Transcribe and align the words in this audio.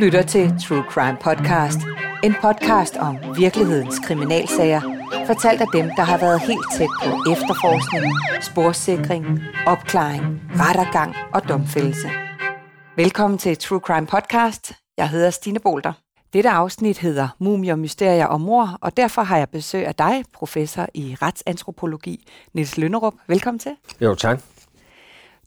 lytter 0.00 0.22
til 0.22 0.54
True 0.68 0.84
Crime 0.90 1.16
Podcast. 1.20 1.78
En 2.24 2.34
podcast 2.42 2.96
om 2.96 3.16
virkelighedens 3.36 3.98
kriminalsager, 3.98 4.80
fortalt 5.26 5.60
af 5.60 5.66
dem, 5.72 5.90
der 5.96 6.02
har 6.02 6.18
været 6.18 6.40
helt 6.40 6.66
tæt 6.76 6.88
på 7.04 7.32
efterforskning, 7.32 8.14
sporsikring, 8.42 9.24
opklaring, 9.66 10.40
rettergang 10.50 11.14
og 11.34 11.48
domfældelse. 11.48 12.08
Velkommen 12.96 13.38
til 13.38 13.56
True 13.56 13.80
Crime 13.80 14.06
Podcast. 14.06 14.72
Jeg 14.98 15.08
hedder 15.08 15.30
Stine 15.30 15.60
Bolter. 15.60 15.92
Dette 16.32 16.50
afsnit 16.50 16.98
hedder 16.98 17.28
Mumier, 17.38 17.76
Mysterier 17.76 18.26
og 18.26 18.40
Mor, 18.40 18.78
og 18.80 18.96
derfor 18.96 19.22
har 19.22 19.38
jeg 19.38 19.48
besøg 19.48 19.86
af 19.86 19.94
dig, 19.94 20.24
professor 20.32 20.86
i 20.94 21.16
retsantropologi, 21.22 22.28
Niels 22.54 22.78
Lønnerup. 22.78 23.14
Velkommen 23.26 23.58
til. 23.58 23.72
Jo, 24.00 24.14
tak. 24.14 24.40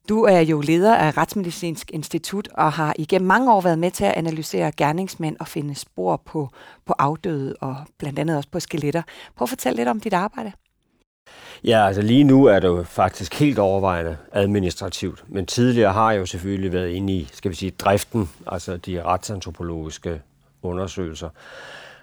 Du 0.09 0.23
er 0.23 0.39
jo 0.39 0.61
leder 0.61 0.95
af 0.95 1.17
Retsmedicinsk 1.17 1.91
Institut 1.91 2.47
og 2.53 2.71
har 2.71 2.93
igennem 2.97 3.27
mange 3.27 3.53
år 3.53 3.61
været 3.61 3.79
med 3.79 3.91
til 3.91 4.05
at 4.05 4.13
analysere 4.13 4.71
gerningsmænd 4.71 5.35
og 5.39 5.47
finde 5.47 5.75
spor 5.75 6.21
på, 6.25 6.49
på 6.85 6.93
afdøde 6.99 7.55
og 7.61 7.75
blandt 7.97 8.19
andet 8.19 8.37
også 8.37 8.49
på 8.51 8.59
skeletter. 8.59 9.01
Prøv 9.35 9.45
at 9.45 9.49
fortælle 9.49 9.77
lidt 9.77 9.89
om 9.89 9.99
dit 9.99 10.13
arbejde. 10.13 10.51
Ja, 11.63 11.87
altså 11.87 12.01
lige 12.01 12.23
nu 12.23 12.45
er 12.45 12.59
det 12.59 12.67
jo 12.67 12.83
faktisk 12.83 13.39
helt 13.39 13.59
overvejende 13.59 14.17
administrativt, 14.31 15.23
men 15.27 15.45
tidligere 15.45 15.93
har 15.93 16.11
jeg 16.11 16.19
jo 16.19 16.25
selvfølgelig 16.25 16.73
været 16.73 16.89
inde 16.89 17.13
i, 17.13 17.29
skal 17.33 17.51
vi 17.51 17.55
sige, 17.55 17.71
driften, 17.71 18.29
altså 18.47 18.77
de 18.77 19.03
retsantropologiske 19.03 20.21
undersøgelser. 20.61 21.29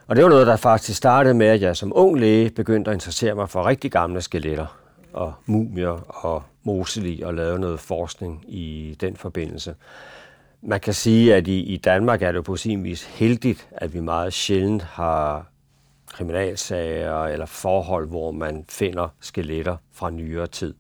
Og 0.07 0.16
det 0.16 0.24
var 0.24 0.30
noget, 0.30 0.46
der 0.46 0.57
faktisk 0.57 0.99
startede 0.99 1.35
med, 1.35 1.46
at 1.46 1.62
jeg 1.62 1.77
som 1.77 1.93
ung 1.95 2.21
læge 2.21 2.51
begyndte 2.51 2.91
at 2.91 2.95
interessere 2.95 3.35
mig 3.35 3.51
for 3.51 3.66
rigtig 3.66 3.91
gamle 3.91 4.21
skeletter 4.21 4.66
og 5.12 5.35
mumier 5.46 6.24
og 6.24 6.43
Moseli 6.69 7.23
og 7.23 7.35
lavede 7.35 7.59
noget 7.59 7.81
forskning 7.81 8.45
i 8.49 8.97
den 9.01 9.16
forbindelse. 9.16 9.74
Man 10.63 10.80
kan 10.80 10.95
sige, 10.95 11.35
at 11.35 11.49
i, 11.49 11.60
i 11.60 11.77
Danmark 11.77 12.23
er 12.23 12.33
det 12.33 12.45
på 12.45 12.57
sin 12.57 12.85
vis 12.85 13.05
heldigt, 13.05 13.69
at 13.73 13.95
vi 13.95 14.01
meget 14.01 14.33
sjældent 14.33 14.83
har 14.83 15.47
kriminalsager 16.13 17.25
eller 17.25 17.47
forhold, 17.47 18.09
hvor 18.09 18.33
man 18.33 18.65
finder 18.69 19.09
skeletter 19.21 19.77
fra 19.93 20.10
nyere 20.10 20.47
tid. 20.47 20.75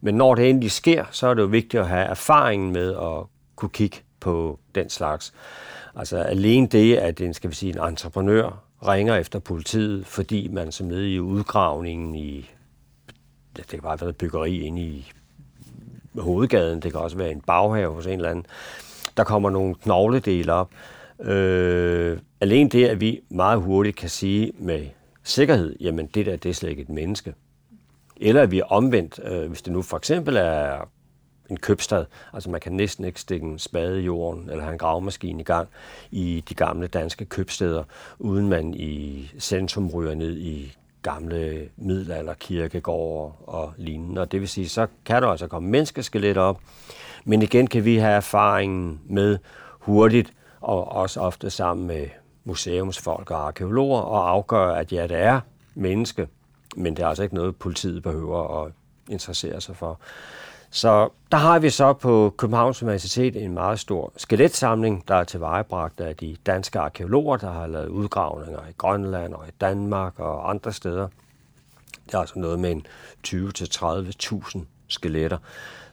Men 0.00 0.14
når 0.14 0.34
det 0.34 0.50
endelig 0.50 0.70
sker, 0.70 1.04
så 1.10 1.26
er 1.26 1.34
det 1.34 1.42
jo 1.42 1.46
vigtigt 1.46 1.80
at 1.80 1.88
have 1.88 2.04
erfaringen 2.04 2.72
med 2.72 2.94
at 2.94 3.26
kunne 3.56 3.68
kigge 3.68 3.96
på 4.20 4.58
den 4.74 4.90
slags. 4.90 5.34
Altså 5.96 6.18
alene 6.18 6.66
det, 6.66 6.96
at 6.96 7.20
en, 7.20 7.34
skal 7.34 7.50
vi 7.50 7.54
sige, 7.54 7.72
en 7.72 7.88
entreprenør 7.88 8.64
ringer 8.88 9.14
efter 9.14 9.38
politiet, 9.38 10.06
fordi 10.06 10.48
man 10.48 10.72
som 10.72 10.90
led 10.90 11.04
i 11.04 11.20
udgravningen 11.20 12.14
i 12.14 12.50
det 13.56 13.66
kan 13.66 13.80
bare 13.80 14.00
være 14.00 14.10
et 14.10 14.16
byggeri 14.16 14.60
inde 14.60 14.82
i 14.82 15.12
hovedgaden, 16.18 16.80
det 16.80 16.92
kan 16.92 17.00
også 17.00 17.16
være 17.16 17.30
en 17.30 17.40
baghave 17.40 17.94
hos 17.94 18.06
en 18.06 18.12
eller 18.12 18.30
anden. 18.30 18.46
Der 19.16 19.24
kommer 19.24 19.50
nogle 19.50 19.74
knogledele 19.74 20.52
op. 20.52 20.70
Øh, 21.20 22.18
alene 22.40 22.70
det, 22.70 22.86
at 22.86 23.00
vi 23.00 23.20
meget 23.28 23.60
hurtigt 23.60 23.96
kan 23.96 24.08
sige 24.08 24.52
med 24.58 24.86
sikkerhed, 25.22 25.76
jamen 25.80 26.06
det 26.06 26.26
der, 26.26 26.36
det 26.36 26.48
er 26.48 26.54
slet 26.54 26.70
ikke 26.70 26.82
et 26.82 26.88
menneske. 26.88 27.34
Eller 28.16 28.42
at 28.42 28.50
vi 28.50 28.58
er 28.58 28.64
omvendt, 28.64 29.20
øh, 29.24 29.48
hvis 29.48 29.62
det 29.62 29.72
nu 29.72 29.82
for 29.82 29.96
eksempel 29.96 30.36
er 30.36 30.88
en 31.50 31.56
købstad. 31.56 32.04
Altså 32.32 32.50
man 32.50 32.60
kan 32.60 32.72
næsten 32.72 33.04
ikke 33.04 33.20
stikke 33.20 33.46
en 33.46 33.58
spade 33.58 34.02
i 34.02 34.04
jorden 34.04 34.50
eller 34.50 34.62
have 34.62 34.72
en 34.72 34.78
gravmaskine 34.78 35.40
i 35.40 35.44
gang 35.44 35.68
i 36.10 36.44
de 36.48 36.54
gamle 36.54 36.86
danske 36.86 37.24
købsteder, 37.24 37.84
uden 38.18 38.48
man 38.48 38.74
i 38.74 39.30
centrum 39.38 39.88
ryger 39.88 40.14
ned 40.14 40.36
i 40.36 40.76
gamle 41.04 41.68
middelalderkirkegårde 41.76 43.32
og 43.46 43.72
lignende. 43.76 44.20
Og 44.20 44.32
det 44.32 44.40
vil 44.40 44.48
sige, 44.48 44.68
så 44.68 44.86
kan 45.04 45.22
der 45.22 45.28
altså 45.28 45.46
komme 45.46 45.68
menneskeskeletter 45.68 46.42
op, 46.42 46.60
men 47.24 47.42
igen 47.42 47.66
kan 47.66 47.84
vi 47.84 47.96
have 47.96 48.12
erfaringen 48.12 49.00
med 49.06 49.38
hurtigt, 49.80 50.32
og 50.60 50.92
også 50.92 51.20
ofte 51.20 51.50
sammen 51.50 51.86
med 51.86 52.06
museumsfolk 52.44 53.30
og 53.30 53.46
arkeologer, 53.46 54.00
og 54.00 54.30
afgøre, 54.30 54.78
at 54.80 54.92
ja, 54.92 55.06
det 55.06 55.16
er 55.16 55.40
menneske, 55.74 56.28
men 56.76 56.96
det 56.96 57.02
er 57.02 57.06
altså 57.06 57.22
ikke 57.22 57.34
noget, 57.34 57.56
politiet 57.56 58.02
behøver 58.02 58.64
at 58.64 58.72
interessere 59.08 59.60
sig 59.60 59.76
for. 59.76 60.00
Så 60.74 61.08
der 61.32 61.38
har 61.38 61.58
vi 61.58 61.70
så 61.70 61.92
på 61.92 62.34
Københavns 62.36 62.82
Universitet 62.82 63.36
en 63.36 63.54
meget 63.54 63.80
stor 63.80 64.12
skeletsamling, 64.16 65.08
der 65.08 65.14
er 65.14 65.24
tilvejebragt 65.24 66.00
af 66.00 66.16
de 66.16 66.36
danske 66.46 66.78
arkeologer, 66.78 67.36
der 67.36 67.50
har 67.50 67.66
lavet 67.66 67.88
udgravninger 67.88 68.58
i 68.58 68.72
Grønland 68.78 69.34
og 69.34 69.48
i 69.48 69.50
Danmark 69.60 70.18
og 70.18 70.50
andre 70.50 70.72
steder. 70.72 71.08
Det 72.06 72.14
er 72.14 72.18
altså 72.18 72.38
noget 72.38 72.58
med 72.58 72.70
en 72.72 72.86
20-30.000 73.26 74.58
skeletter. 74.88 75.38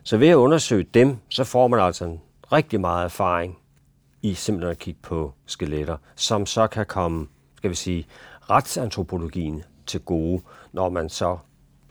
Så 0.03 0.17
ved 0.17 0.27
at 0.27 0.35
undersøge 0.35 0.83
dem, 0.93 1.17
så 1.29 1.43
får 1.43 1.67
man 1.67 1.79
altså 1.79 2.05
en 2.05 2.21
rigtig 2.51 2.81
meget 2.81 3.03
erfaring 3.03 3.57
i 4.21 4.33
simpelthen 4.33 4.71
at 4.71 4.79
kigge 4.79 4.99
på 5.03 5.33
skeletter, 5.45 5.97
som 6.15 6.45
så 6.45 6.67
kan 6.67 6.85
komme, 6.85 7.27
skal 7.57 7.69
vi 7.69 7.75
sige, 7.75 8.07
retsantropologien 8.49 9.63
til 9.85 9.99
gode, 9.99 10.41
når 10.71 10.89
man 10.89 11.09
så 11.09 11.37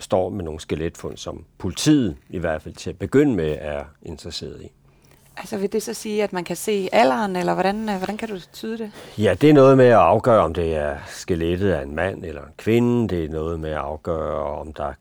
står 0.00 0.28
med 0.28 0.44
nogle 0.44 0.60
skeletfund, 0.60 1.16
som 1.16 1.44
politiet 1.58 2.16
i 2.30 2.38
hvert 2.38 2.62
fald 2.62 2.74
til 2.74 2.90
at 2.90 2.98
begynde 2.98 3.34
med 3.34 3.56
er 3.60 3.84
interesseret 4.02 4.62
i. 4.62 4.72
Altså 5.36 5.56
vil 5.56 5.72
det 5.72 5.82
så 5.82 5.94
sige, 5.94 6.22
at 6.22 6.32
man 6.32 6.44
kan 6.44 6.56
se 6.56 6.88
alderen, 6.92 7.36
eller 7.36 7.54
hvordan, 7.54 7.88
øh, 7.88 7.96
hvordan 7.96 8.16
kan 8.16 8.28
du 8.28 8.38
tyde 8.52 8.78
det? 8.78 8.92
Ja, 9.18 9.34
det 9.40 9.50
er 9.50 9.54
noget 9.54 9.76
med 9.76 9.86
at 9.86 9.92
afgøre, 9.92 10.40
om 10.40 10.54
det 10.54 10.74
er 10.74 10.96
skelettet 11.08 11.72
af 11.72 11.82
en 11.82 11.94
mand 11.94 12.24
eller 12.24 12.42
en 12.42 12.52
kvinde. 12.56 13.08
Det 13.08 13.24
er 13.24 13.28
noget 13.28 13.60
med 13.60 13.70
at 13.70 13.76
afgøre, 13.76 14.60
om 14.60 14.72
der 14.72 14.92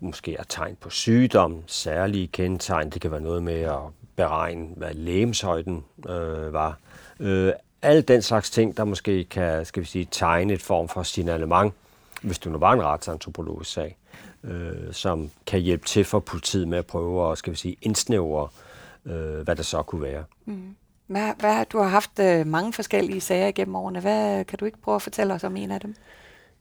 måske 0.00 0.36
er 0.36 0.42
tegn 0.48 0.76
på 0.80 0.90
sygdom, 0.90 1.62
særlige 1.66 2.26
kendetegn. 2.26 2.90
Det 2.90 3.00
kan 3.00 3.10
være 3.10 3.20
noget 3.20 3.42
med 3.42 3.60
at 3.60 3.78
beregne, 4.16 4.68
hvad 4.76 4.94
lægemshøjden 4.94 5.84
øh, 6.08 6.52
var. 6.52 6.78
Øh, 7.20 7.52
alle 7.82 8.02
den 8.02 8.22
slags 8.22 8.50
ting, 8.50 8.76
der 8.76 8.84
måske 8.84 9.24
kan 9.24 9.64
skal 9.64 9.82
vi 9.82 9.86
sige, 9.86 10.08
tegne 10.10 10.52
et 10.52 10.62
form 10.62 10.88
for 10.88 11.02
signalement, 11.02 11.74
hvis 12.22 12.38
du 12.38 12.50
nu 12.50 12.58
var 12.58 12.72
en 12.72 12.82
retsantropologisk 12.82 13.72
sag 13.72 13.96
øh, 14.46 14.92
som 14.92 15.30
kan 15.46 15.60
hjælpe 15.60 15.86
til 15.86 16.04
for 16.04 16.18
politiet 16.20 16.68
med 16.68 16.78
at 16.78 16.86
prøve 16.86 17.32
at 17.32 17.38
skal 17.38 17.50
vi 17.50 17.56
sige, 17.56 17.76
indsnævre, 17.82 18.48
øh, 19.06 19.40
hvad 19.40 19.56
det 19.56 19.66
så 19.66 19.82
kunne 19.82 20.02
være. 20.02 20.24
Mm. 20.44 20.76
Hvad, 21.06 21.32
hvad, 21.38 21.64
du 21.64 21.78
har 21.78 21.88
haft 21.88 22.18
øh, 22.20 22.46
mange 22.46 22.72
forskellige 22.72 23.20
sager 23.20 23.46
igennem 23.46 23.76
årene. 23.76 24.00
Hvad 24.00 24.44
kan 24.44 24.58
du 24.58 24.64
ikke 24.64 24.80
prøve 24.80 24.94
at 24.94 25.02
fortælle 25.02 25.34
os 25.34 25.44
om 25.44 25.56
en 25.56 25.70
af 25.70 25.80
dem? 25.80 25.94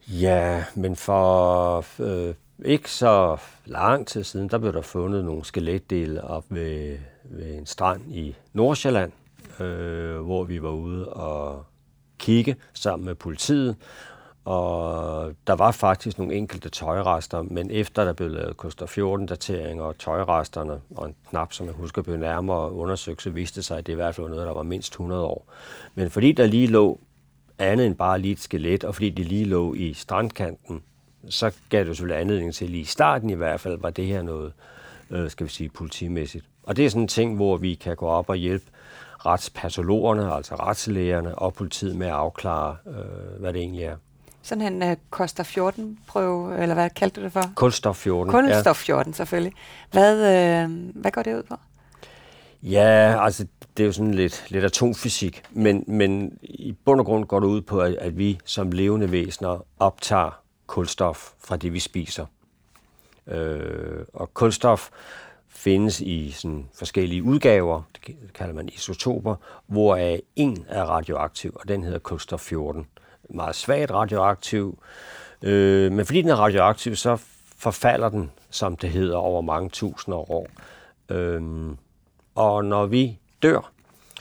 Ja, 0.07 0.63
men 0.75 0.95
for 0.95 1.85
øh, 2.01 2.35
ikke 2.65 2.91
så 2.91 3.37
lang 3.65 4.07
tid 4.07 4.23
siden, 4.23 4.49
der 4.49 4.57
blev 4.57 4.73
der 4.73 4.81
fundet 4.81 5.25
nogle 5.25 5.45
skeletdele 5.45 6.23
op 6.23 6.45
ved, 6.49 6.97
ved 7.23 7.57
en 7.57 7.65
strand 7.65 8.01
i 8.11 8.35
Nordsjælland, 8.53 9.11
øh, 9.59 10.21
hvor 10.21 10.43
vi 10.43 10.61
var 10.61 10.69
ude 10.71 11.09
og 11.09 11.65
kigge 12.17 12.55
sammen 12.73 13.05
med 13.05 13.15
politiet, 13.15 13.75
og 14.45 15.31
der 15.47 15.53
var 15.53 15.71
faktisk 15.71 16.17
nogle 16.17 16.35
enkelte 16.35 16.69
tøjrester, 16.69 17.41
men 17.41 17.71
efter 17.71 18.05
der 18.05 18.13
blev 18.13 18.29
lavet 18.29 18.57
Koster 18.57 18.85
14 18.85 19.25
dateringer 19.25 19.83
og 19.83 19.97
tøjresterne, 19.97 20.81
og 20.95 21.07
en 21.07 21.15
knap, 21.29 21.53
som 21.53 21.65
jeg 21.65 21.73
husker 21.73 22.01
blev 22.01 22.17
nærmere 22.17 22.71
undersøgt, 22.71 23.21
så 23.21 23.29
viste 23.29 23.55
det 23.55 23.65
sig, 23.65 23.77
at 23.77 23.87
det 23.87 23.93
i 23.93 23.95
hvert 23.95 24.15
fald 24.15 24.27
var 24.27 24.33
noget, 24.33 24.47
der 24.47 24.53
var 24.53 24.63
mindst 24.63 24.91
100 24.93 25.23
år. 25.23 25.47
Men 25.95 26.09
fordi 26.09 26.31
der 26.31 26.45
lige 26.45 26.67
lå 26.67 26.99
andet 27.59 27.85
end 27.85 27.95
bare 27.95 28.19
lige 28.19 28.31
et 28.31 28.39
skelet, 28.39 28.83
og 28.83 28.95
fordi 28.95 29.09
det 29.09 29.25
lige 29.25 29.45
lå 29.45 29.73
i 29.73 29.93
strandkanten, 29.93 30.83
så 31.29 31.51
gav 31.69 31.79
det 31.79 31.87
selvfølgelig 31.87 32.21
anledning 32.21 32.53
til, 32.53 32.69
lige 32.69 32.81
i 32.81 32.85
starten 32.85 33.29
i 33.29 33.33
hvert 33.33 33.59
fald, 33.59 33.77
var 33.77 33.89
det 33.89 34.05
her 34.05 34.21
noget, 34.21 34.53
øh, 35.09 35.29
skal 35.29 35.45
vi 35.45 35.51
sige, 35.51 35.69
politimæssigt. 35.69 36.45
Og 36.63 36.77
det 36.77 36.85
er 36.85 36.89
sådan 36.89 37.01
en 37.01 37.07
ting, 37.07 37.35
hvor 37.35 37.57
vi 37.57 37.75
kan 37.75 37.95
gå 37.95 38.05
op 38.05 38.29
og 38.29 38.35
hjælpe 38.35 38.65
retspatologerne, 39.25 40.33
altså 40.33 40.55
retslægerne 40.55 41.35
og 41.35 41.53
politiet 41.53 41.95
med 41.95 42.07
at 42.07 42.13
afklare, 42.13 42.77
øh, 42.87 43.39
hvad 43.39 43.53
det 43.53 43.61
egentlig 43.61 43.83
er. 43.83 43.95
Sådan 44.45 44.73
en 44.73 44.91
uh, 44.91 44.97
koster 45.09 45.43
14 45.43 45.99
prøve, 46.07 46.61
eller 46.61 46.75
hvad 46.75 46.89
kaldte 46.89 47.21
du 47.21 47.25
det 47.25 47.33
for? 47.33 47.41
Kulstof 47.55 47.97
14. 47.97 48.31
Kulstof 48.31 48.77
14, 48.77 49.11
ja. 49.11 49.15
selvfølgelig. 49.15 49.53
Hvad, 49.91 50.15
uh, 50.65 50.71
hvad 51.01 51.11
går 51.11 51.23
det 51.23 51.35
ud 51.35 51.43
på? 51.43 51.55
Ja, 52.63 53.23
altså 53.23 53.47
det 53.77 53.83
er 53.83 53.87
jo 53.87 53.91
sådan 53.91 54.13
lidt, 54.13 54.45
lidt 54.49 54.65
atomfysik, 54.65 55.43
men, 55.51 55.83
men 55.87 56.37
i 56.41 56.75
bund 56.85 56.99
og 56.99 57.05
grund 57.05 57.25
går 57.25 57.39
det 57.39 57.47
ud 57.47 57.61
på, 57.61 57.79
at, 57.79 57.95
at 57.95 58.17
vi 58.17 58.39
som 58.45 58.71
levende 58.71 59.11
væsener 59.11 59.65
optager 59.79 60.41
kulstof 60.67 61.29
fra 61.39 61.57
det, 61.57 61.73
vi 61.73 61.79
spiser. 61.79 62.25
Øh, 63.27 64.05
og 64.13 64.33
kulstof 64.33 64.89
findes 65.49 66.01
i 66.01 66.31
sådan 66.31 66.69
forskellige 66.77 67.23
udgaver, 67.23 67.81
det 67.95 68.15
kalder 68.33 68.53
man 68.53 68.69
isotoper, 68.69 69.35
hvoraf 69.67 70.21
en 70.35 70.65
er 70.69 70.83
radioaktiv, 70.83 71.57
og 71.59 71.67
den 71.67 71.83
hedder 71.83 71.99
kulstof 71.99 72.41
14 72.41 72.87
meget 73.29 73.55
svagt 73.55 73.91
radioaktiv. 73.91 74.79
Øh, 75.41 75.91
men 75.91 76.05
fordi 76.05 76.21
den 76.21 76.29
er 76.29 76.35
radioaktiv, 76.35 76.95
så 76.95 77.17
forfalder 77.57 78.09
den, 78.09 78.31
som 78.49 78.75
det 78.75 78.89
hedder, 78.89 79.17
over 79.17 79.41
mange 79.41 79.69
tusinder 79.69 80.31
år. 80.31 80.47
Øh, 81.09 81.41
og 82.35 82.65
når 82.65 82.85
vi 82.85 83.19
dør, 83.41 83.71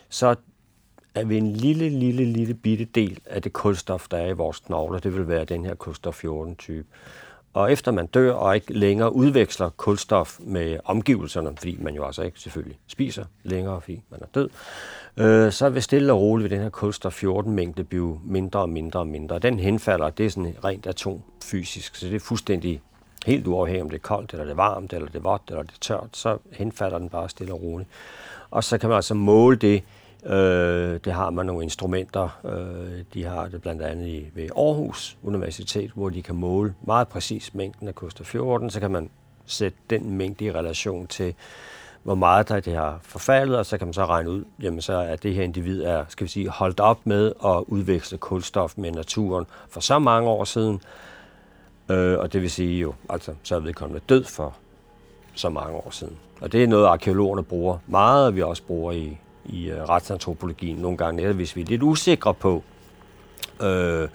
så 0.08 0.36
er 1.14 1.24
vi 1.24 1.36
en 1.36 1.52
lille, 1.52 1.88
lille, 1.88 2.24
lille 2.24 2.54
bitte 2.54 2.84
del 2.84 3.20
af 3.26 3.42
det 3.42 3.52
kulstof, 3.52 4.08
der 4.08 4.16
er 4.16 4.26
i 4.26 4.32
vores 4.32 4.58
knogler. 4.58 4.98
Det 4.98 5.14
vil 5.14 5.28
være 5.28 5.44
den 5.44 5.64
her 5.64 5.74
kulstof 5.74 6.24
14-type. 6.24 6.86
Og 7.54 7.72
efter 7.72 7.92
man 7.92 8.06
dør 8.06 8.32
og 8.32 8.54
ikke 8.54 8.72
længere 8.72 9.14
udveksler 9.14 9.68
kulstof 9.68 10.38
med 10.40 10.78
omgivelserne, 10.84 11.50
fordi 11.56 11.78
man 11.80 11.94
jo 11.94 12.04
altså 12.04 12.22
ikke 12.22 12.40
selvfølgelig 12.40 12.78
spiser 12.86 13.24
længere, 13.42 13.80
fordi 13.80 14.02
man 14.10 14.20
er 14.22 14.26
død, 14.34 14.48
øh, 15.16 15.52
så 15.52 15.68
vil 15.68 15.82
stille 15.82 16.12
og 16.12 16.20
roligt 16.20 16.50
ved 16.50 16.56
den 16.56 16.62
her 16.62 16.70
kulstof 16.70 17.24
14-mængde 17.24 17.82
blive 17.82 18.20
mindre 18.24 18.60
og 18.60 18.68
mindre 18.68 19.00
og 19.00 19.06
mindre. 19.06 19.38
Den 19.38 19.58
henfalder, 19.58 20.10
det 20.10 20.26
er 20.26 20.30
sådan 20.30 20.54
rent 20.64 20.86
atomfysisk, 20.86 21.96
så 21.96 22.06
det 22.06 22.14
er 22.14 22.20
fuldstændig 22.20 22.80
helt 23.26 23.46
uafhængigt, 23.46 23.82
om 23.82 23.90
det 23.90 23.96
er 23.96 24.02
koldt, 24.02 24.32
eller 24.32 24.44
det 24.44 24.52
er 24.52 24.56
varmt, 24.56 24.92
eller 24.92 25.06
det 25.06 25.16
er 25.16 25.30
vådt, 25.30 25.42
eller 25.48 25.62
det 25.62 25.72
er 25.72 25.80
tørt, 25.80 26.08
så 26.12 26.38
henfalder 26.52 26.98
den 26.98 27.08
bare 27.08 27.28
stille 27.28 27.52
og 27.52 27.62
roligt. 27.62 27.88
Og 28.50 28.64
så 28.64 28.78
kan 28.78 28.88
man 28.88 28.96
altså 28.96 29.14
måle 29.14 29.56
det 29.56 29.82
Øh, 30.26 31.00
det 31.04 31.12
har 31.12 31.30
man 31.30 31.46
nogle 31.46 31.62
instrumenter. 31.62 32.40
Øh, 32.44 33.04
de 33.14 33.24
har 33.24 33.48
det 33.48 33.62
blandt 33.62 33.82
andet 33.82 34.06
i, 34.06 34.26
ved 34.34 34.48
Aarhus 34.56 35.16
Universitet, 35.22 35.90
hvor 35.94 36.08
de 36.08 36.22
kan 36.22 36.34
måle 36.34 36.74
meget 36.82 37.08
præcis 37.08 37.54
mængden 37.54 37.88
af 37.88 37.94
koster 37.94 38.24
14. 38.24 38.70
Så 38.70 38.80
kan 38.80 38.90
man 38.90 39.10
sætte 39.46 39.78
den 39.90 40.16
mængde 40.16 40.44
i 40.44 40.52
relation 40.52 41.06
til, 41.06 41.34
hvor 42.02 42.14
meget 42.14 42.48
der 42.48 42.60
det 42.60 42.74
har 42.74 42.98
forfaldet, 43.02 43.58
og 43.58 43.66
så 43.66 43.78
kan 43.78 43.86
man 43.86 43.94
så 43.94 44.06
regne 44.06 44.30
ud, 44.30 44.44
jamen 44.60 44.80
så 44.80 44.92
er 44.92 45.16
det 45.16 45.34
her 45.34 45.42
individ 45.42 45.82
er, 45.82 46.04
skal 46.08 46.24
vi 46.24 46.30
sige, 46.30 46.48
holdt 46.48 46.80
op 46.80 47.06
med 47.06 47.32
at 47.44 47.64
udveksle 47.66 48.18
kulstof 48.18 48.74
med 48.76 48.90
naturen 48.90 49.46
for 49.68 49.80
så 49.80 49.98
mange 49.98 50.28
år 50.28 50.44
siden, 50.44 50.80
øh, 51.88 52.18
og 52.18 52.32
det 52.32 52.42
vil 52.42 52.50
sige 52.50 52.80
jo, 52.80 52.94
altså 53.08 53.34
så 53.42 53.56
er 53.56 53.60
vedkommende 53.60 54.00
død 54.08 54.24
for 54.24 54.56
så 55.34 55.48
mange 55.48 55.76
år 55.76 55.90
siden. 55.90 56.16
Og 56.40 56.52
det 56.52 56.62
er 56.62 56.68
noget, 56.68 56.86
arkeologerne 56.86 57.42
bruger 57.42 57.78
meget, 57.86 58.26
og 58.26 58.36
vi 58.36 58.42
også 58.42 58.62
bruger 58.62 58.92
i, 58.92 59.18
i 59.46 59.70
øh, 59.70 59.82
retsantropologien 59.82 60.76
nogle 60.76 60.96
gange, 60.96 61.22
netop 61.22 61.36
hvis 61.36 61.56
vi 61.56 61.60
er 61.60 61.66
lidt 61.66 61.82
usikre 61.82 62.34
på, 62.34 62.62
øh, 63.62 64.08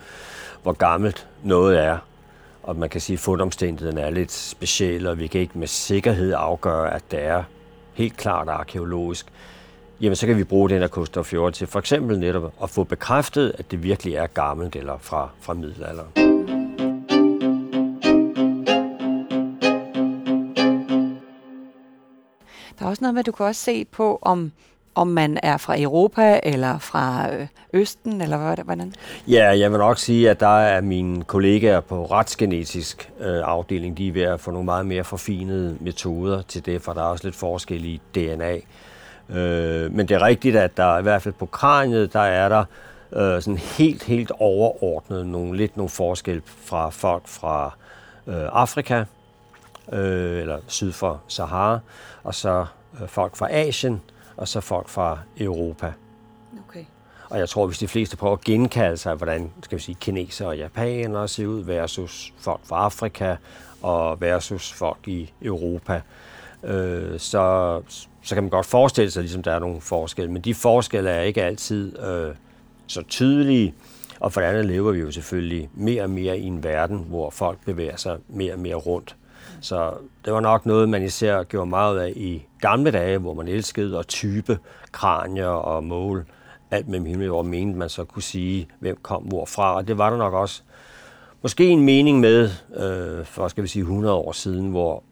hvor 0.63 0.73
gammelt 0.73 1.27
noget 1.43 1.79
er. 1.79 1.97
Og 2.63 2.75
man 2.75 2.89
kan 2.89 3.01
sige, 3.01 3.13
at 3.13 3.19
fundomstændigheden 3.19 3.97
er 3.97 4.09
lidt 4.09 4.31
speciel, 4.31 5.07
og 5.07 5.19
vi 5.19 5.27
kan 5.27 5.41
ikke 5.41 5.59
med 5.59 5.67
sikkerhed 5.67 6.33
afgøre, 6.37 6.93
at 6.93 7.03
det 7.11 7.23
er 7.23 7.43
helt 7.93 8.17
klart 8.17 8.47
arkeologisk. 8.47 9.25
Jamen, 10.01 10.15
så 10.15 10.27
kan 10.27 10.37
vi 10.37 10.43
bruge 10.43 10.69
den 10.69 10.79
her 10.79 10.87
Koster 10.87 11.23
14 11.23 11.53
til 11.53 11.67
for 11.67 11.79
eksempel 11.79 12.19
netop 12.19 12.53
at 12.63 12.69
få 12.69 12.83
bekræftet, 12.83 13.55
at 13.57 13.71
det 13.71 13.83
virkelig 13.83 14.15
er 14.15 14.27
gammelt 14.27 14.75
eller 14.75 14.97
fra, 14.97 15.29
fra 15.41 15.53
middelalderen. 15.53 16.09
Der 22.79 22.85
er 22.85 22.89
også 22.89 23.03
noget 23.03 23.13
med, 23.13 23.19
at 23.19 23.25
du 23.25 23.31
kan 23.31 23.45
også 23.45 23.61
se 23.61 23.85
på, 23.85 24.19
om 24.21 24.51
om 25.00 25.07
man 25.07 25.40
er 25.44 25.57
fra 25.57 25.81
Europa 25.81 26.40
eller 26.44 26.80
fra 26.80 27.34
øh, 27.34 27.48
Østen, 27.74 28.22
eller 28.22 28.63
hvordan? 28.63 28.94
Ja, 29.28 29.60
jeg 29.60 29.72
vil 29.72 29.80
nok 29.80 29.98
sige, 29.98 30.30
at 30.30 30.40
der 30.40 30.60
er 30.60 30.81
mine 30.81 31.24
kollegaer 31.24 31.80
på 31.80 32.06
retsgenetisk 32.06 33.12
øh, 33.19 33.42
afdeling, 33.44 33.98
de 33.98 34.07
er 34.07 34.12
ved 34.12 34.22
at 34.22 34.40
få 34.40 34.51
nogle 34.51 34.66
meget 34.66 34.86
mere 34.86 35.04
forfinede 35.04 35.78
metoder 35.80 36.42
til 36.42 36.66
det, 36.66 36.81
for 36.81 36.94
der 36.94 37.01
er 37.01 37.06
også 37.06 37.28
lidt 37.28 37.36
forskel 37.36 37.86
i 37.86 38.01
DNA. 38.16 38.56
Øh, 39.30 39.94
men 39.94 40.07
det 40.07 40.12
er 40.12 40.22
rigtigt, 40.22 40.56
at 40.56 40.78
der 40.78 40.98
i 40.98 41.01
hvert 41.01 41.22
fald 41.22 41.34
på 41.34 41.46
kraniet, 41.46 42.13
der 42.13 42.19
er 42.19 42.50
der 42.50 42.63
øh, 43.13 43.42
sådan 43.42 43.57
helt, 43.57 44.04
helt 44.04 44.31
overordnet 44.40 45.28
nogle, 45.28 45.57
lidt 45.57 45.78
nogle 45.78 45.90
forskel 45.90 46.42
fra 46.46 46.90
folk 46.90 47.28
fra 47.28 47.75
øh, 48.28 48.36
Afrika, 48.51 49.04
øh, 49.92 50.42
eller 50.42 50.57
syd 50.68 50.92
for 50.92 51.22
Sahara, 51.28 51.80
og 52.24 52.36
så 52.36 52.66
øh, 53.01 53.07
folk 53.07 53.36
fra 53.36 53.48
Asien, 53.51 54.01
og 54.39 54.47
så 54.47 54.62
folk 54.62 54.89
fra 54.89 55.19
Europa. 55.39 55.94
Okay. 56.69 56.86
Og 57.30 57.39
jeg 57.39 57.50
tror, 57.50 57.65
hvis 57.65 57.77
de 57.77 57.88
fleste 57.88 58.18
prøver 58.18 58.33
at 58.33 58.41
genkalde 58.41 58.97
sig, 58.97 59.15
hvordan 59.15 59.51
skal 59.63 59.77
vi 59.77 59.83
sige, 59.83 59.97
kinesere 60.01 60.47
og 60.47 60.57
japanere 60.57 61.27
ser 61.27 61.47
ud 61.47 61.63
versus 61.63 62.33
folk 62.38 62.59
fra 62.63 62.75
Afrika 62.75 63.36
og 63.81 64.21
versus 64.21 64.74
folk 64.74 65.07
i 65.07 65.31
Europa, 65.41 66.01
øh, 66.63 67.19
så, 67.19 67.81
så 68.21 68.36
kan 68.36 68.44
man 68.44 68.50
godt 68.50 68.65
forestille 68.65 69.12
sig, 69.12 69.19
at 69.19 69.24
ligesom, 69.24 69.44
der 69.44 69.51
er 69.51 69.59
nogle 69.59 69.81
forskelle. 69.81 70.31
Men 70.31 70.41
de 70.41 70.56
forskelle 70.56 71.09
er 71.09 71.21
ikke 71.21 71.44
altid 71.44 72.00
øh, 72.00 72.36
så 72.88 73.01
tydelige. 73.01 73.74
Og 74.19 74.33
for 74.33 74.41
det 74.41 74.47
andet 74.47 74.65
lever 74.65 74.91
vi 74.91 75.00
jo 75.00 75.12
selvfølgelig 75.12 75.69
mere 75.74 76.03
og 76.03 76.09
mere 76.09 76.39
i 76.39 76.44
en 76.44 76.63
verden, 76.63 76.97
hvor 76.97 77.30
folk 77.30 77.57
bevæger 77.65 77.95
sig 77.95 78.18
mere 78.27 78.53
og 78.53 78.59
mere 78.59 78.75
rundt. 78.75 79.15
Så 79.62 79.94
det 80.25 80.34
var 80.34 80.40
nok 80.40 80.66
noget, 80.66 80.90
man 80.90 81.04
især 81.04 81.44
gjorde 81.44 81.69
meget 81.69 82.00
af 82.00 82.13
i 82.16 82.46
gamle 82.62 82.92
dage, 82.92 83.18
hvor 83.18 83.34
man 83.34 83.48
elskede 83.48 84.00
at 84.00 84.07
type 84.07 84.60
kranier 84.92 85.48
og 85.48 85.84
mål 85.84 86.25
alt 86.72 86.88
med 86.88 87.06
himmel 87.06 87.31
og 87.31 87.46
mente 87.46 87.80
man 87.80 87.90
så 87.90 88.04
kunne 88.04 88.24
sige, 88.24 88.68
hvem 88.80 88.98
kom 89.01 89.24
hvorfra. 89.24 89.75
Og 89.75 89.88
det 89.88 89.98
var 89.98 90.10
der 90.10 90.18
nok 90.18 90.34
også 90.34 90.62
måske 91.42 91.68
en 91.68 91.86
mening 91.86 92.19
med 92.19 92.50
øh, 92.75 93.25
for 93.25 93.48
skal 93.48 93.63
vi 93.63 93.68
sige 93.68 93.81
100 93.81 94.16
år 94.16 94.31
siden, 94.31 94.69
hvor 94.69 95.04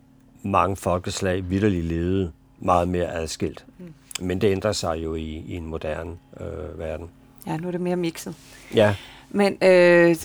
mange 0.43 0.75
folkeslag 0.75 1.49
vidderligt 1.49 1.85
levede 1.85 2.31
meget 2.59 2.87
mere 2.87 3.11
adskilt. 3.11 3.65
Mm. 3.77 3.93
Men 4.19 4.41
det 4.41 4.51
ændrer 4.51 4.71
sig 4.71 5.03
jo 5.03 5.15
i, 5.15 5.43
i 5.47 5.55
en 5.55 5.65
moderne 5.65 6.11
øh, 6.39 6.79
verden. 6.79 7.09
Ja, 7.47 7.57
nu 7.57 7.67
er 7.67 7.71
det 7.71 7.81
mere 7.81 7.95
mixet. 7.95 8.35
Ja. 8.75 8.95
Men 9.29 9.57
øh, 9.63 10.15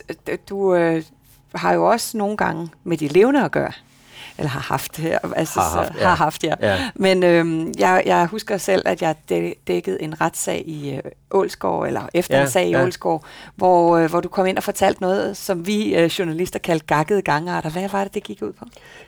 du 0.49 0.75
øh, 0.75 1.03
har 1.55 1.73
jo 1.73 1.91
også 1.91 2.19
nogle 2.19 2.37
gange 2.37 2.69
med 2.85 2.97
de 2.97 3.09
levende 3.09 3.45
at 3.45 3.51
gøre 3.51 3.73
eller 4.39 4.49
har 4.49 4.61
haft 4.61 4.97
her. 4.97 5.19
Altså, 5.37 5.61
har 5.61 5.83
haft, 5.83 5.95
ja. 6.01 6.09
Har 6.09 6.15
haft, 6.15 6.45
ja. 6.45 6.55
ja. 6.61 6.91
Men 6.95 7.23
øhm, 7.23 7.73
jeg, 7.79 8.03
jeg 8.07 8.27
husker 8.27 8.57
selv, 8.57 8.83
at 8.87 9.03
jeg 9.03 9.15
dækkede 9.69 10.03
en 10.03 10.21
retssag 10.21 10.63
i 10.67 10.95
øh, 10.95 11.03
Ålsgård, 11.31 11.87
eller 11.87 12.09
efter 12.15 12.37
ja, 12.37 12.43
en 12.43 12.51
sag 12.51 12.69
i 12.69 12.71
ja. 12.71 12.83
Ålsgård, 12.83 13.25
hvor, 13.57 13.97
øh, 13.97 14.11
hvor 14.11 14.21
du 14.21 14.29
kom 14.29 14.47
ind 14.47 14.57
og 14.57 14.63
fortalte 14.63 15.03
noget, 15.03 15.37
som 15.37 15.67
vi 15.67 15.97
øh, 15.97 16.05
journalister 16.05 16.59
kaldte 16.59 16.87
gakkede 16.87 17.23
gangarter. 17.23 17.71
Hvad 17.71 17.89
var 17.89 18.05
det, 18.05 18.15
det 18.15 18.23
gik 18.23 18.43
ud 18.43 18.53
på? 18.53 18.65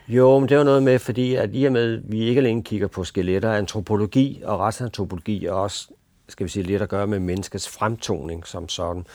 Jo, 0.08 0.38
men 0.38 0.48
det 0.48 0.58
var 0.58 0.64
noget 0.64 0.82
med, 0.82 0.98
fordi 0.98 1.34
at 1.34 1.50
i 1.52 1.64
og 1.64 1.72
med, 1.72 1.94
at 1.94 2.00
vi 2.04 2.20
ikke 2.20 2.38
alene 2.38 2.62
kigger 2.62 2.86
på 2.86 3.04
skeletter, 3.04 3.52
antropologi 3.52 4.42
og 4.44 4.60
retsantropologi 4.60 5.46
er 5.46 5.52
også 5.52 5.88
skal 6.28 6.44
vi 6.44 6.50
sige, 6.50 6.62
lidt 6.62 6.82
at 6.82 6.88
gøre 6.88 7.06
med 7.06 7.18
menneskets 7.18 7.68
fremtoning 7.68 8.46
som 8.46 8.68
sådan. 8.68 9.06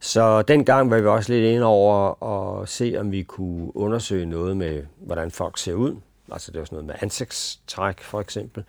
Så 0.00 0.42
dengang 0.42 0.90
var 0.90 1.00
vi 1.00 1.06
også 1.06 1.32
lidt 1.32 1.44
inde 1.44 1.66
over 1.66 2.22
at 2.22 2.68
se, 2.68 2.96
om 2.98 3.12
vi 3.12 3.22
kunne 3.22 3.76
undersøge 3.76 4.26
noget 4.26 4.56
med, 4.56 4.82
hvordan 4.96 5.30
folk 5.30 5.58
ser 5.58 5.74
ud. 5.74 5.96
Altså 6.32 6.52
det 6.52 6.58
var 6.58 6.64
sådan 6.64 6.76
noget 6.76 6.86
med 6.86 6.94
ansigtstræk 7.00 8.00
for 8.00 8.20
eksempel. 8.20 8.64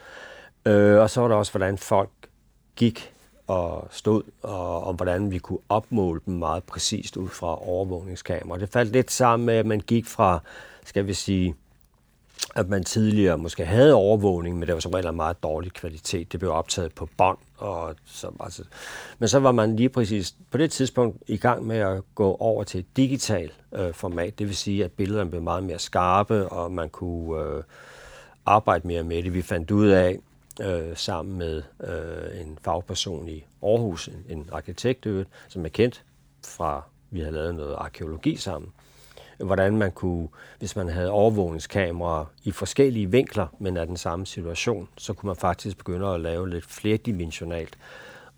Øh, 0.65 0.99
og 0.99 1.09
så 1.09 1.21
var 1.21 1.27
der 1.27 1.35
også, 1.35 1.51
hvordan 1.51 1.77
folk 1.77 2.09
gik 2.75 3.13
og 3.47 3.87
stod, 3.91 4.23
og 4.41 4.83
om 4.83 4.95
hvordan 4.95 5.31
vi 5.31 5.37
kunne 5.37 5.59
opmåle 5.69 6.21
dem 6.25 6.33
meget 6.33 6.63
præcist 6.63 7.17
ud 7.17 7.29
fra 7.29 7.67
overvågningskamera. 7.67 8.59
Det 8.59 8.69
faldt 8.69 8.91
lidt 8.91 9.11
sammen 9.11 9.45
med, 9.45 9.53
at 9.53 9.65
man 9.65 9.79
gik 9.79 10.05
fra, 10.05 10.39
skal 10.85 11.07
vi 11.07 11.13
sige, 11.13 11.55
at 12.55 12.69
man 12.69 12.83
tidligere 12.83 13.37
måske 13.37 13.65
havde 13.65 13.93
overvågning, 13.93 14.59
men 14.59 14.67
det 14.67 14.73
var 14.73 14.79
som 14.79 14.91
regel 14.91 15.13
meget 15.13 15.43
dårlig 15.43 15.73
kvalitet. 15.73 16.31
Det 16.31 16.39
blev 16.39 16.51
optaget 16.51 16.93
på 16.93 17.09
bånd. 17.17 17.37
Og 17.61 17.95
så, 18.05 18.31
altså, 18.39 18.63
men 19.19 19.29
så 19.29 19.39
var 19.39 19.51
man 19.51 19.75
lige 19.75 19.89
præcis 19.89 20.35
på 20.51 20.57
det 20.57 20.71
tidspunkt 20.71 21.23
i 21.27 21.37
gang 21.37 21.67
med 21.67 21.77
at 21.77 22.03
gå 22.15 22.35
over 22.35 22.63
til 22.63 22.79
et 22.79 22.97
digitalt 22.97 23.53
øh, 23.73 23.93
format. 23.93 24.39
Det 24.39 24.47
vil 24.47 24.55
sige, 24.55 24.83
at 24.85 24.91
billederne 24.91 25.29
blev 25.29 25.41
meget 25.41 25.63
mere 25.63 25.79
skarpe, 25.79 26.49
og 26.49 26.71
man 26.71 26.89
kunne 26.89 27.43
øh, 27.43 27.63
arbejde 28.45 28.87
mere 28.87 29.03
med 29.03 29.23
det. 29.23 29.33
Vi 29.33 29.41
fandt 29.41 29.71
ud 29.71 29.87
af, 29.87 30.19
øh, 30.61 30.97
sammen 30.97 31.37
med 31.37 31.63
øh, 31.83 32.41
en 32.41 32.57
fagperson 32.61 33.29
i 33.29 33.45
Aarhus, 33.63 34.07
en, 34.07 34.25
en 34.29 34.49
arkitekt, 34.51 35.07
som 35.47 35.65
er 35.65 35.69
kendt 35.69 36.03
fra, 36.45 36.83
vi 37.09 37.19
havde 37.19 37.31
lavet 37.31 37.55
noget 37.55 37.75
arkeologi 37.77 38.35
sammen, 38.35 38.71
hvordan 39.43 39.77
man 39.77 39.91
kunne, 39.91 40.27
hvis 40.59 40.75
man 40.75 40.89
havde 40.89 41.09
overvågningskameraer 41.09 42.25
i 42.43 42.51
forskellige 42.51 43.11
vinkler, 43.11 43.47
men 43.59 43.77
af 43.77 43.87
den 43.87 43.97
samme 43.97 44.25
situation, 44.25 44.87
så 44.97 45.13
kunne 45.13 45.27
man 45.27 45.35
faktisk 45.35 45.77
begynde 45.77 46.07
at 46.07 46.21
lave 46.21 46.49
lidt 46.49 46.65
flerdimensionalt. 46.65 47.77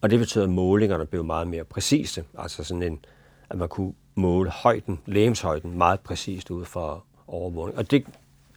Og 0.01 0.09
det 0.09 0.19
betød, 0.19 0.43
at 0.43 0.49
målingerne 0.49 1.05
blev 1.05 1.23
meget 1.23 1.47
mere 1.47 1.63
præcise. 1.63 2.23
Altså 2.37 2.63
sådan 2.63 2.83
en, 2.83 3.05
at 3.49 3.57
man 3.57 3.69
kunne 3.69 3.93
måle 4.15 4.49
højden, 4.49 4.99
lægemshøjden, 5.05 5.77
meget 5.77 5.99
præcist 5.99 6.51
ud 6.51 6.65
fra 6.65 7.01
overvågning. 7.27 7.77
Og 7.77 7.91
det 7.91 8.05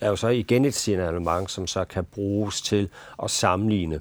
er 0.01 0.09
jo 0.09 0.17
så 0.17 0.29
igen 0.29 0.65
et 0.65 0.75
signalement, 0.75 1.51
som 1.51 1.67
så 1.67 1.85
kan 1.85 2.05
bruges 2.05 2.63
til 2.63 2.89
at 3.23 3.31
sammenligne 3.31 4.01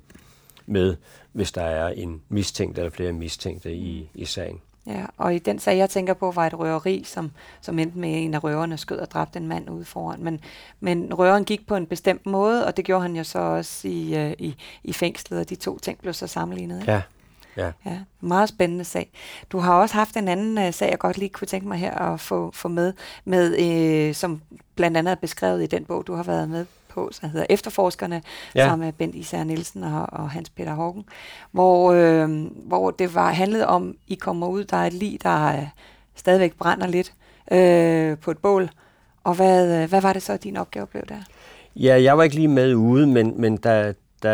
med, 0.65 0.95
hvis 1.31 1.51
der 1.51 1.61
er 1.61 1.87
en 1.87 2.21
mistænkt 2.29 2.77
eller 2.77 2.89
flere 2.89 3.11
mistænkte 3.11 3.73
i, 3.73 4.09
i 4.13 4.25
sagen. 4.25 4.61
Ja, 4.87 5.05
og 5.17 5.35
i 5.35 5.39
den 5.39 5.59
sag, 5.59 5.77
jeg 5.77 5.89
tænker 5.89 6.13
på, 6.13 6.31
var 6.31 6.47
et 6.47 6.59
røveri, 6.59 7.03
som, 7.05 7.31
som 7.61 7.79
endte 7.79 7.97
med 7.97 8.23
en 8.23 8.33
af 8.33 8.43
røverne 8.43 8.77
skød 8.77 8.99
og 8.99 9.11
dræbte 9.11 9.39
en 9.39 9.47
mand 9.47 9.69
ude 9.69 9.85
foran. 9.85 10.23
Men, 10.23 10.39
men 10.79 11.13
røveren 11.13 11.45
gik 11.45 11.67
på 11.67 11.75
en 11.75 11.85
bestemt 11.85 12.25
måde, 12.25 12.65
og 12.65 12.77
det 12.77 12.85
gjorde 12.85 13.01
han 13.01 13.15
jo 13.15 13.23
så 13.23 13.39
også 13.39 13.87
i, 13.87 14.25
uh, 14.25 14.31
i, 14.31 14.55
i 14.83 14.93
fængslet, 14.93 15.39
og 15.39 15.49
de 15.49 15.55
to 15.55 15.79
ting 15.79 15.97
blev 15.99 16.13
så 16.13 16.27
sammenlignet. 16.27 16.79
Ikke? 16.79 16.91
Ja. 16.91 17.01
Ja. 17.57 17.71
ja. 17.85 17.99
Meget 18.21 18.49
spændende 18.49 18.83
sag. 18.83 19.11
Du 19.51 19.59
har 19.59 19.73
også 19.73 19.95
haft 19.95 20.17
en 20.17 20.27
anden 20.27 20.67
uh, 20.67 20.73
sag, 20.73 20.89
jeg 20.89 20.99
godt 20.99 21.17
lige 21.17 21.29
kunne 21.29 21.47
tænke 21.47 21.67
mig 21.67 21.77
her 21.77 21.95
at 21.95 22.19
få, 22.19 22.51
få 22.51 22.67
med, 22.67 22.93
med 23.25 24.09
uh, 24.09 24.15
som 24.15 24.41
blandt 24.75 24.97
andet 24.97 25.11
er 25.11 25.15
beskrevet 25.15 25.63
i 25.63 25.67
den 25.67 25.85
bog, 25.85 26.07
du 26.07 26.13
har 26.13 26.23
været 26.23 26.49
med 26.49 26.65
på, 26.95 27.09
som 27.11 27.29
hedder 27.29 27.45
Efterforskerne, 27.49 28.21
ja. 28.55 28.65
sammen 28.67 28.85
med 28.85 28.93
Bent 28.93 29.15
Især 29.15 29.43
Nielsen 29.43 29.83
og, 29.83 30.07
og 30.11 30.29
Hans 30.29 30.49
Peter 30.49 30.73
Hågen, 30.73 31.05
hvor, 31.51 31.91
øh, 31.91 32.29
hvor 32.67 32.91
det 32.91 33.15
var 33.15 33.31
handlet 33.31 33.65
om, 33.65 33.95
I 34.07 34.15
kommer 34.15 34.47
ud, 34.47 34.63
der 34.63 34.77
er 34.77 34.87
et 34.87 34.93
lig, 34.93 35.19
der 35.23 35.47
øh, 35.47 35.67
stadigvæk 36.15 36.53
brænder 36.57 36.87
lidt 36.87 37.13
øh, 37.51 38.17
på 38.17 38.31
et 38.31 38.37
bål, 38.37 38.69
Og 39.23 39.33
hvad, 39.35 39.81
øh, 39.81 39.89
hvad 39.89 40.01
var 40.01 40.13
det 40.13 40.21
så, 40.21 40.37
din 40.37 40.57
opgave 40.57 40.87
blev 40.87 41.03
der? 41.09 41.21
Ja, 41.75 42.01
jeg 42.03 42.17
var 42.17 42.23
ikke 42.23 42.35
lige 42.35 42.47
med 42.47 42.75
ude, 42.75 43.07
men, 43.07 43.41
men 43.41 43.57
da, 43.57 43.93
da 44.23 44.33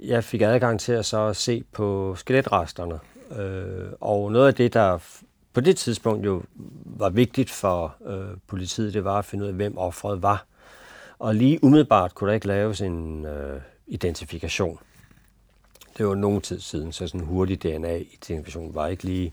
jeg 0.00 0.24
fik 0.24 0.42
adgang 0.42 0.80
til 0.80 0.92
at 0.92 1.04
så 1.04 1.34
se 1.34 1.64
på 1.72 2.14
skeletresterne, 2.16 2.98
øh, 3.40 3.92
og 4.00 4.32
noget 4.32 4.46
af 4.46 4.54
det, 4.54 4.74
der 4.74 4.98
på 5.52 5.60
det 5.60 5.76
tidspunkt 5.76 6.26
jo 6.26 6.42
var 6.84 7.10
vigtigt 7.10 7.50
for 7.50 7.94
øh, 8.06 8.36
politiet, 8.46 8.94
det 8.94 9.04
var 9.04 9.18
at 9.18 9.24
finde 9.24 9.44
ud 9.44 9.48
af, 9.48 9.54
hvem 9.54 9.78
offeret 9.78 10.22
var. 10.22 10.46
Og 11.22 11.34
lige 11.34 11.64
umiddelbart 11.64 12.14
kunne 12.14 12.28
der 12.28 12.34
ikke 12.34 12.46
laves 12.46 12.80
en 12.80 13.24
øh, 13.24 13.60
identifikation. 13.86 14.78
Det 15.98 16.06
var 16.06 16.14
nogen 16.14 16.40
tid 16.40 16.60
siden, 16.60 16.92
så 16.92 17.06
sådan 17.06 17.20
en 17.20 17.26
hurtig 17.26 17.62
DNA-identifikation 17.62 18.74
var 18.74 18.86
ikke 18.86 19.04
lige... 19.04 19.32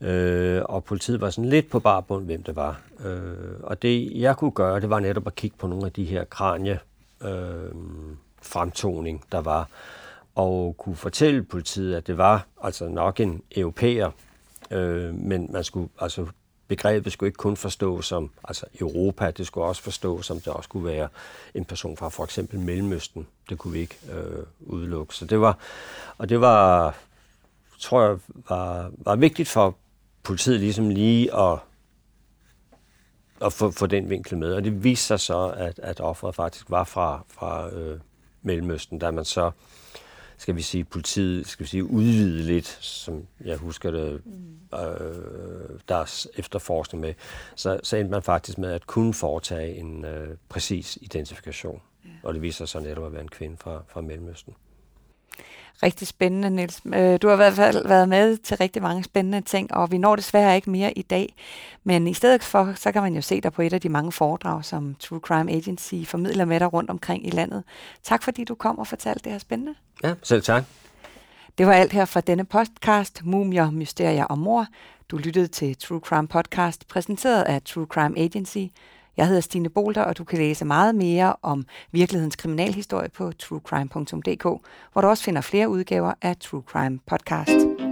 Øh, 0.00 0.62
og 0.64 0.84
politiet 0.84 1.20
var 1.20 1.30
sådan 1.30 1.50
lidt 1.50 1.70
på 1.70 1.80
barbund, 1.80 2.24
hvem 2.24 2.42
det 2.42 2.56
var. 2.56 2.80
Øh, 3.04 3.60
og 3.62 3.82
det, 3.82 4.12
jeg 4.20 4.36
kunne 4.36 4.50
gøre, 4.50 4.80
det 4.80 4.90
var 4.90 5.00
netop 5.00 5.26
at 5.26 5.34
kigge 5.34 5.56
på 5.56 5.66
nogle 5.66 5.86
af 5.86 5.92
de 5.92 6.04
her 6.04 6.24
kranje 6.24 6.78
øh, 7.22 7.74
fremtoning, 8.42 9.24
der 9.32 9.40
var, 9.40 9.68
og 10.34 10.74
kunne 10.78 10.96
fortælle 10.96 11.42
politiet, 11.42 11.96
at 11.96 12.06
det 12.06 12.18
var 12.18 12.46
altså 12.62 12.88
nok 12.88 13.20
en 13.20 13.42
europæer, 13.56 14.10
øh, 14.70 15.14
men 15.14 15.48
man 15.52 15.64
skulle 15.64 15.88
altså 16.00 16.26
begrebet 16.68 17.12
skulle 17.12 17.28
ikke 17.28 17.36
kun 17.36 17.56
forstås 17.56 18.06
som 18.06 18.30
altså 18.44 18.66
Europa, 18.80 19.30
det 19.30 19.46
skulle 19.46 19.66
også 19.66 19.82
forstås 19.82 20.26
som 20.26 20.40
det 20.40 20.48
også 20.48 20.68
kunne 20.68 20.84
være 20.84 21.08
en 21.54 21.64
person 21.64 21.96
fra 21.96 22.08
for 22.08 22.24
eksempel 22.24 22.60
Mellemøsten. 22.60 23.26
Det 23.48 23.58
kunne 23.58 23.72
vi 23.72 23.78
ikke 23.78 23.96
øh, 24.12 24.44
udelukke. 24.60 25.14
Så 25.14 25.24
det 25.24 25.40
var, 25.40 25.58
og 26.18 26.28
det 26.28 26.40
var, 26.40 26.94
tror 27.78 28.02
jeg, 28.02 28.18
var, 28.48 28.90
var 28.98 29.16
vigtigt 29.16 29.48
for 29.48 29.76
politiet 30.22 30.60
ligesom 30.60 30.88
lige 30.88 31.34
at, 31.36 31.58
at 33.42 33.52
få, 33.52 33.70
få 33.70 33.86
den 33.86 34.10
vinkel 34.10 34.38
med. 34.38 34.54
Og 34.54 34.64
det 34.64 34.84
viste 34.84 35.06
sig 35.06 35.20
så, 35.20 35.48
at, 35.56 35.78
at 35.78 36.00
offeret 36.00 36.34
faktisk 36.34 36.70
var 36.70 36.84
fra, 36.84 37.24
fra 37.28 37.70
øh, 37.74 38.00
Mellemøsten, 38.42 38.98
da 38.98 39.10
man 39.10 39.24
så 39.24 39.50
skal 40.38 40.56
vi 40.56 40.62
sige, 40.62 40.84
politiet 40.84 41.46
skal 41.46 41.64
vi 41.64 41.68
sige, 41.68 41.84
udvide 41.84 42.42
lidt, 42.42 42.66
som 42.80 43.26
jeg 43.44 43.56
husker 43.56 43.90
det, 43.90 44.26
mm. 44.26 44.78
øh, 44.78 45.80
deres 45.88 46.28
efterforskning 46.36 47.00
med, 47.00 47.14
så, 47.54 47.80
så 47.82 47.96
endte 47.96 48.10
man 48.10 48.22
faktisk 48.22 48.58
med 48.58 48.72
at 48.72 48.86
kunne 48.86 49.14
foretage 49.14 49.76
en 49.76 50.04
øh, 50.04 50.36
præcis 50.48 50.98
identifikation. 51.00 51.82
Ja. 52.04 52.10
Og 52.22 52.34
det 52.34 52.42
viser 52.42 52.66
sig 52.66 52.82
netop 52.82 53.06
at 53.06 53.12
være 53.12 53.22
en 53.22 53.28
kvinde 53.28 53.56
fra, 53.56 53.82
fra 53.88 54.00
Mellemøsten. 54.00 54.54
Rigtig 55.82 56.08
spændende, 56.08 56.50
Niels. 56.50 56.80
Øh, 56.94 57.18
du 57.22 57.26
har 57.28 57.34
i 57.34 57.36
hvert 57.36 57.52
fald 57.52 57.88
været 57.88 58.08
med 58.08 58.36
til 58.36 58.56
rigtig 58.56 58.82
mange 58.82 59.04
spændende 59.04 59.40
ting, 59.40 59.74
og 59.74 59.90
vi 59.90 59.98
når 59.98 60.16
desværre 60.16 60.56
ikke 60.56 60.70
mere 60.70 60.92
i 60.92 61.02
dag. 61.02 61.34
Men 61.84 62.06
i 62.06 62.14
stedet 62.14 62.44
for, 62.44 62.72
så 62.76 62.92
kan 62.92 63.02
man 63.02 63.14
jo 63.14 63.20
se 63.20 63.40
dig 63.40 63.52
på 63.52 63.62
et 63.62 63.72
af 63.72 63.80
de 63.80 63.88
mange 63.88 64.12
foredrag, 64.12 64.64
som 64.64 64.96
True 65.00 65.20
Crime 65.20 65.52
Agency 65.52 65.94
formidler 66.04 66.44
med 66.44 66.60
dig 66.60 66.72
rundt 66.72 66.90
omkring 66.90 67.26
i 67.26 67.30
landet. 67.30 67.64
Tak 68.02 68.22
fordi 68.22 68.44
du 68.44 68.54
kom 68.54 68.78
og 68.78 68.86
fortalte 68.86 69.24
det 69.24 69.32
her 69.32 69.38
spændende. 69.38 69.74
Ja, 70.04 70.14
selv 70.22 70.42
tak. 70.42 70.64
Det 71.58 71.66
var 71.66 71.72
alt 71.72 71.92
her 71.92 72.04
fra 72.04 72.20
denne 72.20 72.44
podcast, 72.44 73.24
Mumier, 73.24 73.70
Mysterier 73.70 74.24
og 74.24 74.38
Mor. 74.38 74.66
Du 75.10 75.16
lyttede 75.16 75.46
til 75.46 75.76
True 75.76 76.00
Crime 76.00 76.28
Podcast, 76.28 76.88
præsenteret 76.88 77.42
af 77.42 77.62
True 77.62 77.86
Crime 77.86 78.18
Agency. 78.18 78.66
Jeg 79.18 79.26
hedder 79.26 79.40
Stine 79.40 79.68
Bolter, 79.68 80.02
og 80.02 80.18
du 80.18 80.24
kan 80.24 80.38
læse 80.38 80.64
meget 80.64 80.94
mere 80.94 81.36
om 81.42 81.66
virkelighedens 81.92 82.36
kriminalhistorie 82.36 83.08
på 83.08 83.32
truecrime.dk, 83.32 84.42
hvor 84.92 85.02
du 85.02 85.08
også 85.08 85.24
finder 85.24 85.40
flere 85.40 85.68
udgaver 85.68 86.12
af 86.22 86.36
True 86.36 86.62
Crime 86.66 86.98
Podcast. 87.06 87.87